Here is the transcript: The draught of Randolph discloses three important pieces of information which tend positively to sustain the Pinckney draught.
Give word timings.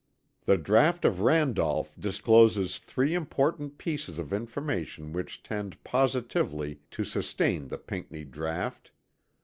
The 0.45 0.57
draught 0.57 1.05
of 1.05 1.19
Randolph 1.21 1.93
discloses 1.95 2.79
three 2.79 3.13
important 3.13 3.77
pieces 3.77 4.17
of 4.17 4.33
information 4.33 5.13
which 5.13 5.43
tend 5.43 5.83
positively 5.83 6.79
to 6.89 7.03
sustain 7.03 7.67
the 7.67 7.77
Pinckney 7.77 8.25
draught. 8.25 8.89